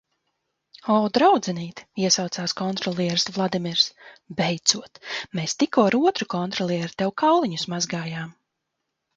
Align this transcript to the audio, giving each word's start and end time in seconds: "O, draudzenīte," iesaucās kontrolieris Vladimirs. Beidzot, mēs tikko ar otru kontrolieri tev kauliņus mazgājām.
"O, 0.93 0.93
draudzenīte," 1.17 1.83
iesaucās 2.05 2.55
kontrolieris 2.61 3.27
Vladimirs. 3.35 3.85
Beidzot, 4.39 4.99
mēs 5.41 5.55
tikko 5.65 5.87
ar 5.91 5.99
otru 6.01 6.31
kontrolieri 6.37 6.99
tev 7.03 7.17
kauliņus 7.25 7.69
mazgājām. 7.77 8.35